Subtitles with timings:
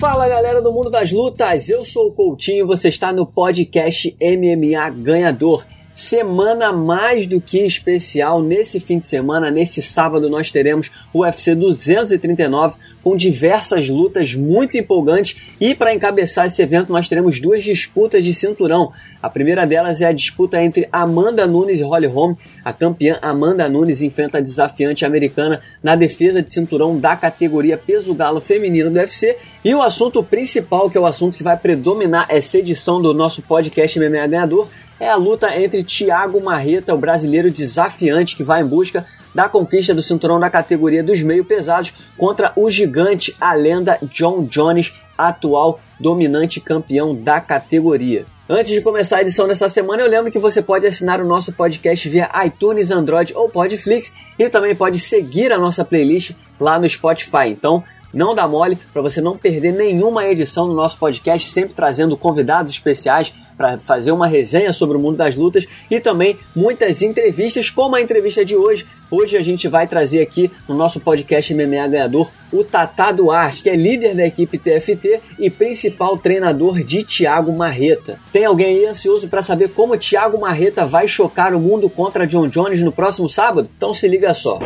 [0.00, 4.88] Fala galera do mundo das lutas, eu sou o Coutinho, você está no podcast MMA
[4.88, 5.62] Ganhador
[6.00, 8.42] semana mais do que especial.
[8.42, 14.78] Nesse fim de semana, nesse sábado, nós teremos o UFC 239 com diversas lutas muito
[14.78, 15.36] empolgantes.
[15.60, 18.92] E para encabeçar esse evento, nós teremos duas disputas de cinturão.
[19.22, 22.34] A primeira delas é a disputa entre Amanda Nunes e Holly Holm.
[22.64, 28.14] A campeã Amanda Nunes enfrenta a desafiante americana na defesa de cinturão da categoria peso
[28.14, 29.36] galo feminino do UFC.
[29.64, 33.42] E o assunto principal, que é o assunto que vai predominar essa edição do nosso
[33.42, 34.68] podcast MMA Ganhador,
[35.00, 39.04] é a luta entre Thiago Marreta, o brasileiro desafiante que vai em busca
[39.34, 44.44] da conquista do cinturão da categoria dos meio pesados, contra o gigante, a lenda John
[44.44, 48.26] Jones, atual dominante campeão da categoria.
[48.48, 51.52] Antes de começar a edição dessa semana, eu lembro que você pode assinar o nosso
[51.52, 56.88] podcast via iTunes, Android ou Podflix e também pode seguir a nossa playlist lá no
[56.88, 57.46] Spotify.
[57.46, 62.16] Então, não dá mole para você não perder nenhuma edição do nosso podcast, sempre trazendo
[62.16, 67.68] convidados especiais para fazer uma resenha sobre o mundo das lutas e também muitas entrevistas,
[67.68, 68.86] como a entrevista de hoje.
[69.10, 73.68] Hoje a gente vai trazer aqui no nosso podcast MMA Ganhador o Tatá Duarte, que
[73.68, 78.18] é líder da equipe TFT e principal treinador de Thiago Marreta.
[78.32, 82.48] Tem alguém aí ansioso para saber como Thiago Marreta vai chocar o mundo contra John
[82.48, 83.68] Jones no próximo sábado?
[83.76, 84.58] Então se liga só.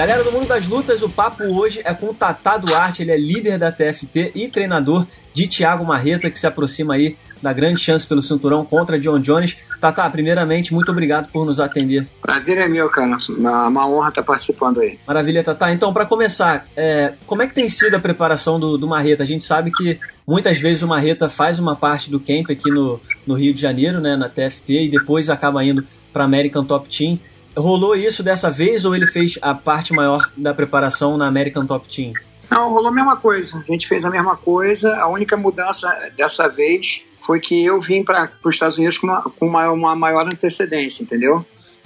[0.00, 3.18] Galera do mundo das lutas, o papo hoje é com o Tatá Duarte, ele é
[3.18, 8.06] líder da TFT e treinador de Thiago Marreta, que se aproxima aí da grande chance
[8.06, 9.58] pelo cinturão contra John Jones.
[9.78, 12.08] Tatá, primeiramente, muito obrigado por nos atender.
[12.22, 13.18] Prazer é meu, cara.
[13.28, 14.98] Uma, honra estar participando aí.
[15.06, 15.70] Maravilha, Tatá.
[15.70, 19.22] Então, para começar, é, como é que tem sido a preparação do, do Marreta?
[19.22, 22.98] A gente sabe que muitas vezes o Marreta faz uma parte do camp aqui no,
[23.26, 27.18] no Rio de Janeiro, né, na TFT, e depois acaba indo para American Top Team.
[27.56, 31.88] Rolou isso dessa vez ou ele fez a parte maior da preparação na American Top
[31.88, 32.12] Team?
[32.50, 33.58] Não, rolou a mesma coisa.
[33.58, 34.96] A gente fez a mesma coisa.
[34.96, 39.22] A única mudança dessa vez foi que eu vim para os Estados Unidos com, uma,
[39.22, 41.44] com uma, maior antecedência, entendeu?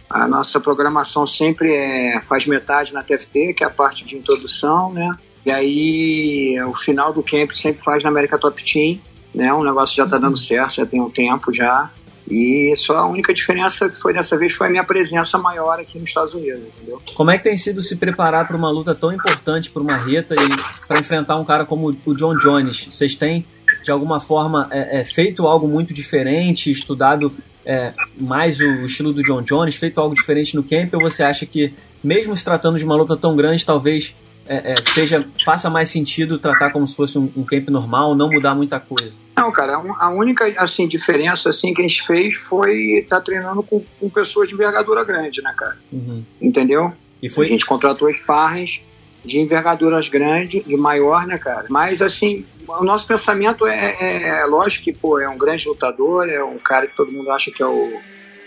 [0.09, 4.93] A nossa programação sempre é, faz metade na TFT, que é a parte de introdução,
[4.93, 5.11] né?
[5.45, 8.99] E aí o final do camp sempre faz na América Top Team,
[9.35, 9.53] né?
[9.53, 11.91] O negócio já está dando certo, já tem um tempo já.
[12.31, 15.99] E só a única diferença que foi dessa vez foi a minha presença maior aqui
[15.99, 17.01] nos Estados Unidos, entendeu?
[17.15, 20.35] Como é que tem sido se preparar para uma luta tão importante para uma reta
[20.35, 22.89] e para enfrentar um cara como o John Jones?
[22.91, 23.45] Vocês têm,
[23.83, 27.31] de alguma forma, é, é, feito algo muito diferente, estudado
[27.65, 30.95] é, mais o estilo do John Jones, feito algo diferente no camp?
[30.95, 34.17] Ou você acha que, mesmo se tratando de uma luta tão grande, talvez
[34.47, 38.31] é, é, seja faça mais sentido tratar como se fosse um, um camp normal, não
[38.31, 39.17] mudar muita coisa?
[39.37, 43.63] Não, cara, a única assim, diferença assim, que a gente fez foi estar tá treinando
[43.63, 45.77] com, com, pessoas de envergadura grande, né, cara?
[45.93, 46.25] Uhum.
[46.41, 46.93] Entendeu?
[47.23, 47.47] E foi...
[47.47, 48.81] A gente contratou sparrings
[49.25, 51.67] de envergaduras grandes, de maior, né, cara?
[51.71, 56.29] Mas, assim, o nosso pensamento é, é, é, lógico que, pô, é um grande lutador,
[56.29, 57.99] é um cara que todo mundo acha que é o,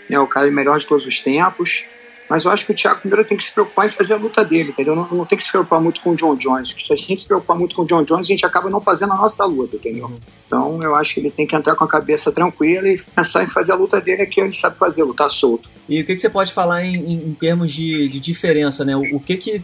[0.08, 1.84] né, o cara melhor de todos os tempos.
[2.28, 4.44] Mas eu acho que o Thiago primeiro tem que se preocupar em fazer a luta
[4.44, 4.94] dele, entendeu?
[4.94, 6.72] Não, não tem que se preocupar muito com o John Jones.
[6.74, 8.80] Que se a gente se preocupar muito com o John Jones, a gente acaba não
[8.80, 10.06] fazendo a nossa luta, entendeu?
[10.06, 10.18] Uhum.
[10.46, 13.48] Então eu acho que ele tem que entrar com a cabeça tranquila e pensar em
[13.48, 15.70] fazer a luta dele que ele sabe fazer, lutar solto.
[15.88, 18.94] E o que, que você pode falar em, em termos de, de, diferença, né?
[18.94, 19.62] O, o, que que.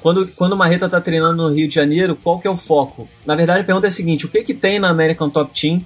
[0.00, 3.08] Quando, quando o Marreta tá treinando no Rio de Janeiro, qual que é o foco?
[3.24, 5.80] Na verdade, a pergunta é a seguinte: o que que tem na American Top Team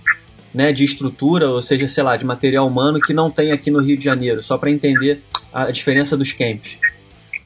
[0.57, 3.83] né, de estrutura, ou seja, sei lá, de material humano que não tem aqui no
[3.83, 5.23] Rio de Janeiro, só para entender
[5.65, 6.77] a diferença dos camps?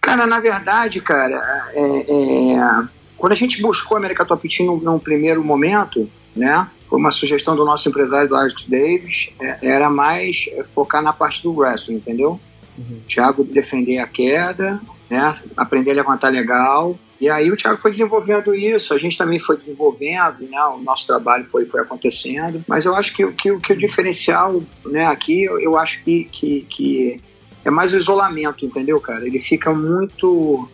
[0.01, 4.81] Cara, na verdade, cara, é, é, quando a gente buscou a América Top Team num,
[4.81, 9.89] num, primeiro momento, né, foi uma sugestão do nosso empresário, do Alex Davis, é, era
[9.89, 12.41] mais focar na parte do wrestling, entendeu?
[12.77, 13.01] Uhum.
[13.07, 18.55] Thiago defender a queda, né, aprender a levantar legal, e aí o Thiago foi desenvolvendo
[18.55, 20.59] isso, a gente também foi desenvolvendo, né?
[20.75, 22.65] o nosso trabalho foi, foi acontecendo.
[22.67, 26.63] Mas eu acho que, que, que o diferencial né, aqui, eu, eu acho que, que,
[26.63, 27.21] que
[27.65, 29.27] é mais o isolamento, entendeu, cara?
[29.27, 30.69] Ele fica muito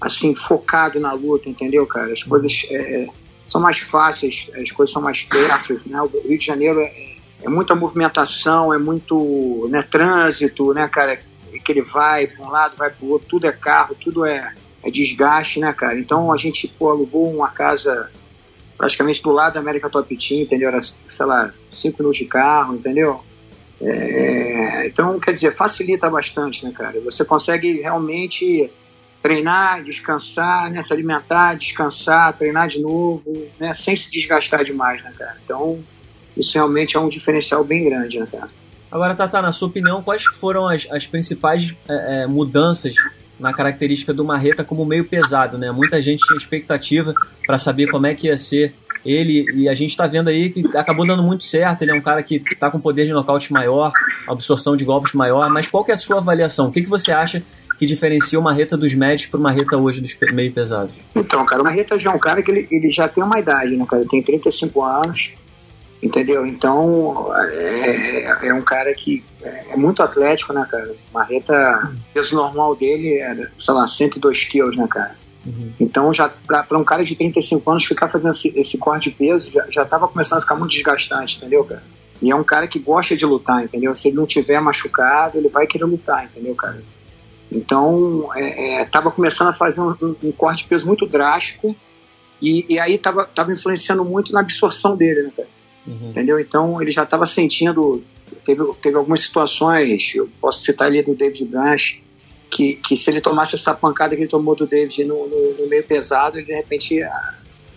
[0.00, 2.12] assim focado na luta, entendeu, cara?
[2.12, 3.06] As coisas é,
[3.44, 6.00] são mais fáceis, as coisas são mais perto, né?
[6.00, 11.18] O Rio de Janeiro é, é muita movimentação, é muito né, trânsito, né, cara?
[11.64, 14.54] Que ele vai para um lado, vai para o outro, tudo é carro, tudo é
[14.82, 15.98] é desgaste, né, cara?
[15.98, 18.10] Então a gente, pô, alugou uma casa
[18.76, 20.68] praticamente do lado da América Top Team, entendeu?
[20.68, 23.22] Era, sei lá, cinco minutos de carro, entendeu?
[23.82, 27.00] É, então, quer dizer, facilita bastante, né, cara?
[27.00, 28.70] Você consegue realmente
[29.22, 30.82] treinar, descansar, né?
[30.82, 33.22] Se alimentar, descansar, treinar de novo,
[33.58, 33.72] né?
[33.72, 35.36] Sem se desgastar demais, né, cara?
[35.44, 35.80] Então,
[36.36, 38.48] isso realmente é um diferencial bem grande, né, cara?
[38.90, 42.94] Agora, Tata, na sua opinião, quais foram as, as principais é, é, mudanças
[43.38, 45.70] na característica do Marreta como meio pesado, né?
[45.70, 47.14] Muita gente tinha expectativa
[47.46, 48.74] para saber como é que ia ser
[49.04, 52.00] ele, e a gente está vendo aí que acabou dando muito certo, ele é um
[52.00, 53.92] cara que está com poder de nocaute maior,
[54.28, 56.68] absorção de golpes maior, mas qual que é a sua avaliação?
[56.68, 57.42] O que, que você acha
[57.78, 60.94] que diferencia o Marreta dos médios para o Marreta hoje dos meio pesados?
[61.16, 63.74] Então, cara, o Marreta já é um cara que ele, ele já tem uma idade,
[63.74, 64.02] né, cara?
[64.02, 65.32] Ele tem 35 anos,
[66.02, 66.46] entendeu?
[66.46, 70.92] Então, é, é um cara que é, muito atlético, né, cara?
[70.92, 75.16] O Marreta, o peso normal dele era, sei lá, 102 quilos, né, cara?
[75.44, 75.72] Uhum.
[75.80, 79.50] Então, já para um cara de 35 anos ficar fazendo esse, esse corte de peso
[79.70, 81.82] já estava começando a ficar muito desgastante, entendeu, cara?
[82.20, 83.94] E é um cara que gosta de lutar, entendeu?
[83.94, 86.82] Se ele não tiver machucado, ele vai querer lutar, entendeu, cara?
[87.50, 91.74] Então, estava é, é, começando a fazer um, um, um, corte de peso muito drástico
[92.40, 95.48] e, e aí estava tava influenciando muito na absorção dele, né, cara?
[95.86, 96.10] Uhum.
[96.10, 96.38] Entendeu?
[96.38, 98.04] Então, ele já estava sentindo.
[98.44, 102.00] Teve, teve algumas situações, eu posso citar ali do David Branch,
[102.50, 105.68] que, que se ele tomasse essa pancada que ele tomou do David no, no, no
[105.68, 107.00] meio pesado, ele de repente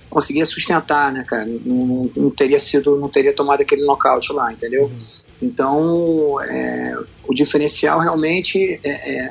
[0.09, 1.45] conseguia sustentar, né, cara?
[1.45, 4.85] Não, não, não, teria sido, não teria tomado aquele nocaute lá, entendeu?
[4.85, 4.99] Uhum.
[5.41, 9.29] Então, é, o diferencial realmente é, é,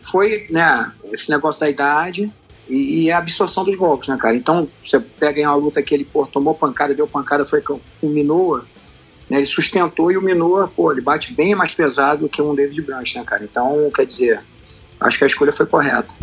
[0.00, 2.32] foi né, esse negócio da idade
[2.68, 4.36] e, e, a absorção dos golpes, né, cara?
[4.36, 7.80] Então, você pega em uma luta que ele pô, tomou pancada, deu pancada, foi com
[8.02, 8.66] o Minoa,
[9.30, 12.82] né, ele sustentou e o Minoa, pô, ele bate bem mais pesado que um David
[12.82, 13.44] Branch, né, cara?
[13.44, 14.42] Então, quer dizer,
[15.00, 16.14] acho que a escolha foi correta.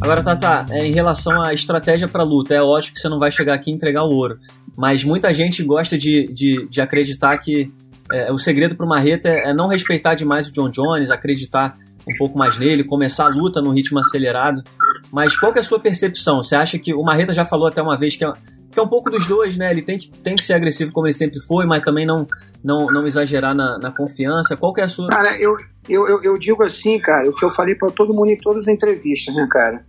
[0.00, 3.30] Agora, Tata, é, em relação à estratégia para luta, é lógico que você não vai
[3.30, 4.38] chegar aqui e entregar o ouro,
[4.76, 7.72] mas muita gente gosta de, de, de acreditar que
[8.10, 11.76] é, o segredo para o Marreta é, é não respeitar demais o John Jones, acreditar
[12.08, 14.64] um pouco mais nele, começar a luta no ritmo acelerado.
[15.10, 16.42] Mas qual é a sua percepção?
[16.42, 18.32] Você acha que o Marreta já falou até uma vez que é,
[18.70, 19.70] que é um pouco dos dois, né?
[19.70, 22.26] Ele tem que, tem que ser agressivo como ele sempre foi, mas também não,
[22.62, 24.56] não, não exagerar na, na confiança.
[24.56, 25.08] Qual que é a sua.
[25.08, 25.56] Cara, eu,
[25.88, 28.68] eu, eu, digo assim, cara, o que eu falei para todo mundo em todas as
[28.68, 29.84] entrevistas, né, cara?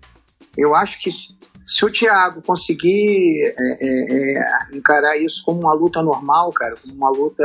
[0.58, 6.02] Eu acho que se o Thiago conseguir é, é, é, encarar isso como uma luta
[6.02, 7.44] normal, cara, como uma luta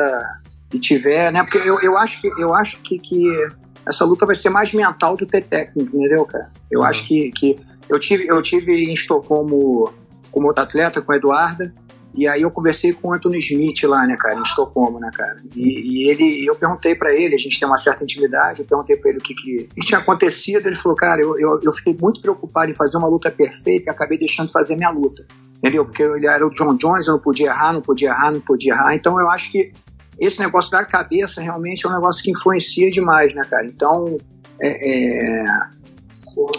[0.73, 1.43] e tiver, né?
[1.43, 3.49] Porque eu, eu acho que eu acho que, que
[3.87, 6.50] essa luta vai ser mais mental do que técnico, entendeu, cara?
[6.71, 6.87] Eu uhum.
[6.87, 9.93] acho que, que eu tive eu tive em Estocolmo
[10.31, 11.73] como outro atleta com a Eduarda
[12.17, 15.37] e aí eu conversei com o Anthony Smith lá, né, cara, em Estocolmo, né, cara.
[15.55, 18.97] E, e ele, eu perguntei para ele, a gente tem uma certa intimidade, eu perguntei
[18.97, 20.67] para ele o que, que, que, tinha acontecido.
[20.67, 23.93] Ele falou, cara, eu, eu, eu, fiquei muito preocupado em fazer uma luta perfeita e
[23.93, 25.27] acabei deixando de fazer minha luta.
[25.59, 25.85] Entendeu?
[25.85, 28.73] Porque ele era o John Jones, eu não podia errar, não podia errar, não podia
[28.73, 28.94] errar.
[28.94, 29.73] Então eu acho que
[30.19, 33.67] esse negócio da cabeça realmente é um negócio que influencia demais, né, cara?
[33.67, 34.17] Então,
[34.61, 35.77] é, é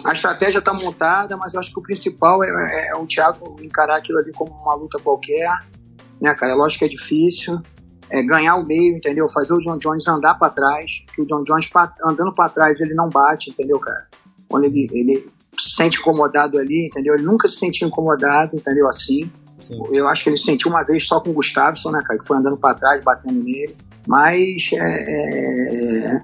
[0.03, 3.55] a estratégia está montada, mas eu acho que o principal é, é, é, o Thiago
[3.61, 5.47] encarar aquilo ali como uma luta qualquer,
[6.19, 6.53] né, cara?
[6.53, 7.61] É lógico que é difícil.
[8.09, 9.27] É ganhar o meio, entendeu?
[9.29, 11.69] Fazer o John Jones andar para trás, que o John Jones
[12.03, 14.07] andando para trás ele não bate, entendeu, cara?
[14.47, 15.29] Quando ele, ele
[15.59, 17.15] se sente incomodado ali, entendeu?
[17.15, 18.87] Ele nunca se sentiu incomodado, entendeu?
[18.87, 19.29] Assim.
[19.91, 22.19] Eu acho que ele sentiu uma vez só com o Gustafsson, né, cara?
[22.19, 23.75] Que foi andando para trás, batendo nele.
[24.07, 26.21] Mas é, é,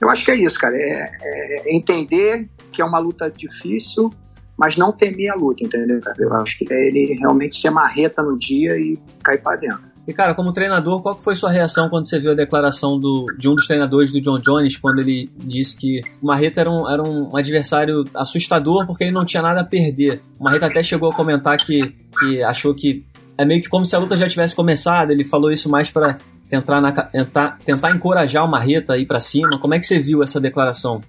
[0.00, 0.76] eu acho que é isso, cara.
[0.76, 4.10] É, é entender que é uma luta difícil,
[4.58, 6.00] mas não temer a luta, entendeu?
[6.18, 9.92] Eu acho que é ele realmente ser marreta no dia e cair para dentro.
[10.06, 13.48] E, cara, como treinador, qual foi sua reação quando você viu a declaração do, de
[13.48, 17.02] um dos treinadores do John Jones, quando ele disse que o Marreta era um, era
[17.02, 20.20] um adversário assustador porque ele não tinha nada a perder?
[20.40, 23.04] O Marreta até chegou a comentar que, que achou que
[23.36, 26.18] é meio que como se a luta já tivesse começado, ele falou isso mais para
[26.48, 29.58] tentar, na, tentar, tentar encorajar o Marreta a ir para cima.
[29.58, 31.02] Como é que você viu essa declaração?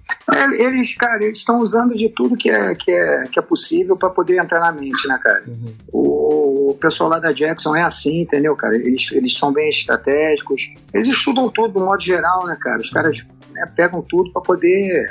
[0.56, 4.10] Eles, cara, eles estão usando de tudo que é, que é, que é possível para
[4.10, 5.42] poder entrar na mente, né, cara?
[5.46, 5.74] Uhum.
[5.92, 8.76] O, o, pessoal lá da Jackson é assim, entendeu, cara?
[8.76, 10.70] Eles, eles são bem estratégicos.
[10.92, 12.80] Eles estudam tudo, do modo geral, né, cara?
[12.80, 15.02] Os caras né, pegam tudo para poder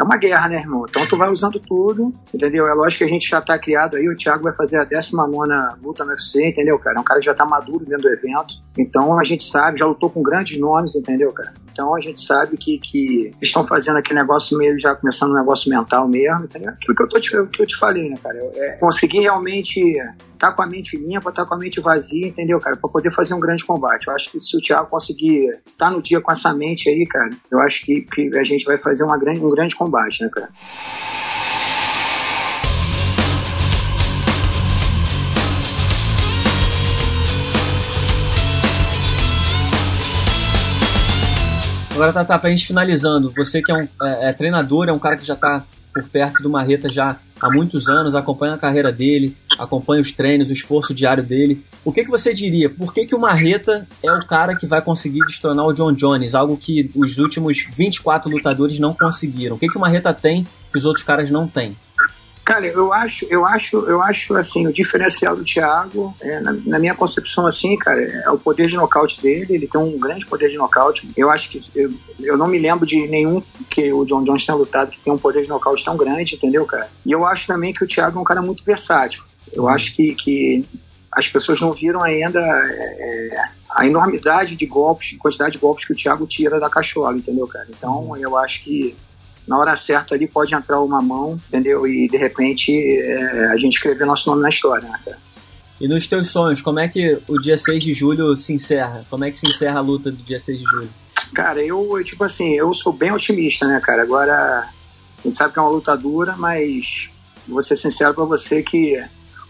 [0.00, 0.86] é uma guerra, né, irmão?
[0.88, 2.66] Então tu vai usando tudo, entendeu?
[2.66, 5.30] É lógico que a gente já tá criado aí, o Thiago vai fazer a 19
[5.82, 6.96] luta no UFC, entendeu, cara?
[6.96, 8.54] É um cara que já tá maduro dentro do evento.
[8.78, 11.52] Então a gente sabe, já lutou com grandes nomes, entendeu, cara?
[11.80, 15.70] Então a gente sabe que, que estão fazendo aquele negócio meio, já começando um negócio
[15.70, 16.68] mental mesmo, entendeu?
[16.68, 18.36] Aquilo que eu, tô te, que eu te falei, né, cara?
[18.36, 19.82] É conseguir realmente
[20.38, 22.76] tá com a mente limpa, tá com a mente vazia, entendeu, cara?
[22.76, 24.08] Pra poder fazer um grande combate.
[24.08, 27.32] Eu acho que se o Thiago conseguir tá no dia com essa mente aí, cara,
[27.50, 30.50] eu acho que, que a gente vai fazer uma grande, um grande combate, né, cara?
[42.00, 45.18] Agora, Tata, pra gente finalizando, você que é um é, é treinador, é um cara
[45.18, 49.36] que já tá por perto do Marreta já há muitos anos, acompanha a carreira dele,
[49.58, 51.62] acompanha os treinos, o esforço diário dele.
[51.84, 52.70] O que, que você diria?
[52.70, 56.34] Por que, que o Marreta é o cara que vai conseguir destronar o John Jones?
[56.34, 59.56] Algo que os últimos 24 lutadores não conseguiram.
[59.56, 61.76] O que, que o Marreta tem que os outros caras não têm?
[62.44, 66.78] Cara, eu acho, eu acho, eu acho assim, o diferencial do Thiago, é, na, na,
[66.78, 70.48] minha concepção assim, cara, é o poder de nocaute dele, ele tem um grande poder
[70.48, 71.08] de nocaute.
[71.16, 74.56] Eu acho que eu, eu não me lembro de nenhum que o John Jones tenha
[74.56, 76.88] lutado que tem um poder de nocaute tão grande, entendeu, cara?
[77.06, 79.22] E eu acho também que o Thiago é um cara muito versátil.
[79.52, 80.64] Eu acho que, que
[81.12, 85.92] as pessoas não viram ainda é, é a enormidade de golpes, quantidade de golpes que
[85.92, 87.66] o Thiago tira da cachola, entendeu, cara?
[87.68, 88.96] Então eu acho que
[89.50, 91.84] na hora certa ali pode entrar uma mão, entendeu?
[91.84, 95.18] E de repente é, a gente escrever nosso nome na história, né, cara?
[95.80, 99.04] E nos teus sonhos, como é que o dia 6 de julho se encerra?
[99.10, 100.88] Como é que se encerra a luta do dia 6 de julho?
[101.34, 104.02] Cara, eu, tipo assim, eu sou bem otimista, né, cara?
[104.02, 104.68] Agora,
[105.18, 107.08] a gente sabe que é uma luta dura, mas
[107.48, 109.02] vou ser sincero pra você que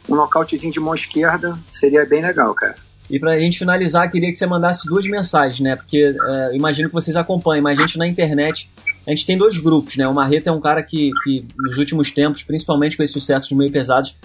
[0.09, 2.77] um nocautezinho de mão esquerda seria bem legal, cara.
[3.11, 5.77] E pra gente finalizar, queria que você mandasse duas mensagens, né?
[5.77, 8.71] Porque é, imagino que vocês acompanhem, mas a gente na internet
[9.07, 10.07] a gente tem dois grupos, né?
[10.07, 13.55] O Marreta é um cara que, que nos últimos tempos, principalmente com esse sucesso de
[13.55, 14.17] meio pesados,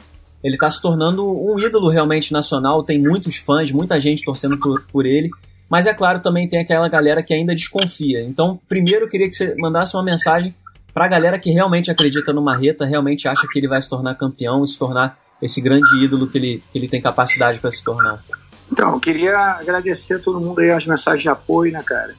[0.43, 4.83] ele está se tornando um ídolo realmente nacional, tem muitos fãs, muita gente torcendo por,
[4.91, 5.29] por ele,
[5.69, 8.21] mas é claro, também tem aquela galera que ainda desconfia.
[8.21, 10.53] Então, primeiro eu queria que você mandasse uma mensagem
[10.93, 14.15] para a galera que realmente acredita no Marreta, realmente acha que ele vai se tornar
[14.15, 18.23] campeão se tornar esse grande ídolo que ele, que ele tem capacidade para se tornar.
[18.71, 22.15] Então, eu queria agradecer a todo mundo aí as mensagens de apoio, né, cara?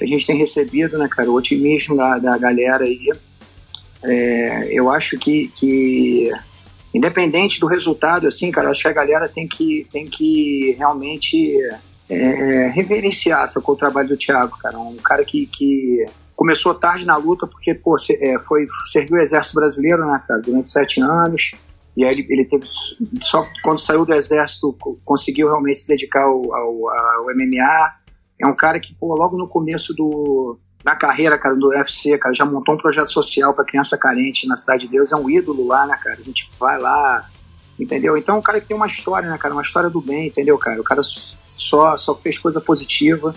[0.00, 1.30] Que a gente tem recebido, né, cara?
[1.30, 3.12] O otimismo da, da galera aí.
[4.02, 6.30] É, eu acho que, que,
[6.94, 11.54] independente do resultado, assim, cara, acho que a galera tem que, tem que realmente
[12.08, 14.78] é, reverenciar o trabalho do Thiago, cara.
[14.78, 19.56] Um cara que, que começou tarde na luta porque, pô, é, foi, serviu o Exército
[19.56, 21.52] Brasileiro, né, cara, durante sete anos.
[21.94, 22.66] E aí ele, ele teve,
[23.20, 27.99] só quando saiu do Exército, conseguiu realmente se dedicar ao, ao, ao MMA
[28.40, 32.34] é um cara que, pô, logo no começo do, da carreira, cara, do UFC, cara,
[32.34, 35.66] já montou um projeto social para criança carente na Cidade de Deus, é um ídolo
[35.66, 36.16] lá, né, cara?
[36.18, 37.28] A gente vai lá,
[37.78, 38.16] entendeu?
[38.16, 39.54] Então, é um cara que tem uma história, né, cara?
[39.54, 40.80] Uma história do bem, entendeu, cara?
[40.80, 41.02] O cara
[41.56, 43.34] só, só fez coisa positiva.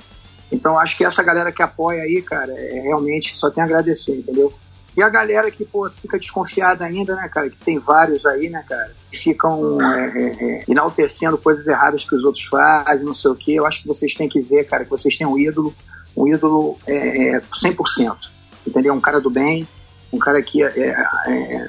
[0.52, 4.16] Então, acho que essa galera que apoia aí, cara, é, realmente só tem a agradecer,
[4.16, 4.54] entendeu?
[4.96, 7.50] E a galera que, pô, fica desconfiada ainda, né, cara?
[7.50, 8.92] Que tem vários aí, né, cara?
[9.12, 13.36] Que ficam é, é, é, enaltecendo coisas erradas que os outros fazem, não sei o
[13.36, 13.54] quê.
[13.54, 15.74] Eu acho que vocês têm que ver, cara, que vocês têm um ídolo,
[16.16, 18.12] um ídolo é, 100%.
[18.12, 18.94] É, entendeu?
[18.94, 19.68] Um cara do bem,
[20.12, 20.96] um cara que é,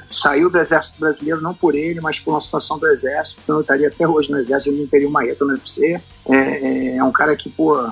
[0.06, 3.62] saiu do Exército Brasileiro não por ele, mas por uma situação do Exército, senão eu
[3.62, 5.98] estaria até hoje no Exército, ele não teria uma reta no UFC.
[6.28, 7.90] É, é um cara que, pô,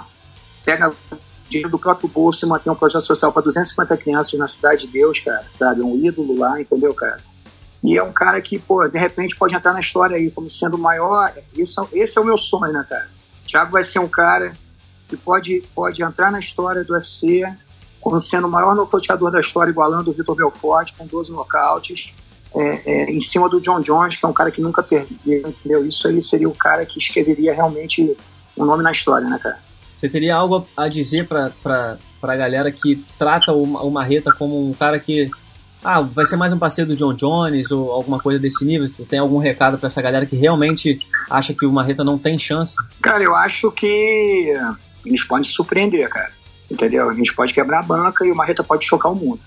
[0.62, 0.92] pega
[1.52, 4.92] dinheiro do próprio bolso e manter um projeto social para 250 crianças na Cidade de
[4.92, 5.82] Deus, cara, sabe?
[5.82, 7.20] Um ídolo lá, entendeu, cara?
[7.82, 10.76] E é um cara que, pô, de repente pode entrar na história aí como sendo
[10.76, 11.32] o maior.
[11.56, 13.08] Esse, esse é o meu sonho, né, cara?
[13.46, 14.54] Thiago vai ser um cara
[15.08, 17.42] que pode, pode entrar na história do UFC
[18.00, 22.12] como sendo o maior nocauteador da história, igualando o Vitor Belfort com 12 nocautes.
[22.54, 25.86] É, é, em cima do John Jones, que é um cara que nunca perdeu, entendeu?
[25.86, 28.14] Isso aí seria o cara que escreveria realmente
[28.58, 29.58] um nome na história, né, cara?
[30.02, 34.74] Você teria algo a dizer para a galera que trata o, o Marreta como um
[34.74, 35.30] cara que
[35.84, 38.88] ah, vai ser mais um parceiro do John Jones ou alguma coisa desse nível?
[38.88, 40.98] Você tem algum recado para essa galera que realmente
[41.30, 42.74] acha que o Marreta não tem chance?
[43.00, 44.52] Cara, eu acho que
[45.06, 46.32] eles podem se surpreender, cara.
[46.68, 47.08] Entendeu?
[47.08, 49.38] A gente pode quebrar a banca e o Marreta pode chocar o mundo.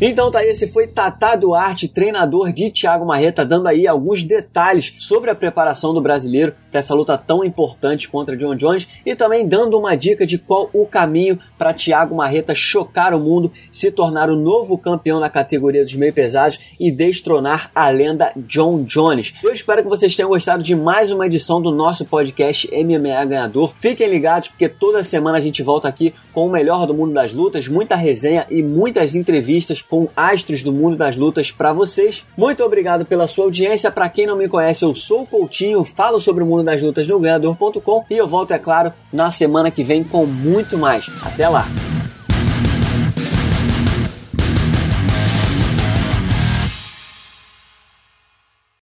[0.00, 5.28] Então tá esse foi Tata Duarte, treinador de Thiago Marreta, dando aí alguns detalhes sobre
[5.28, 9.78] a preparação do brasileiro para essa luta tão importante contra John Jones e também dando
[9.78, 14.36] uma dica de qual o caminho para Thiago Marreta chocar o mundo, se tornar o
[14.36, 19.34] novo campeão na categoria dos meio pesados e destronar a lenda John Jones.
[19.42, 23.72] Eu espero que vocês tenham gostado de mais uma edição do nosso podcast MMA Ganhador.
[23.78, 27.32] Fiquem ligados porque toda semana a gente volta aqui com o melhor do mundo das
[27.32, 32.24] lutas, muita resenha e muitas entrevistas com astros do mundo das lutas para vocês.
[32.36, 33.90] Muito obrigado pela sua audiência.
[33.90, 37.06] Para quem não me conhece, eu sou o Coutinho, falo sobre o mundo das lutas
[37.08, 41.06] no ganhador.com e eu volto, é claro, na semana que vem com muito mais.
[41.22, 41.66] Até lá!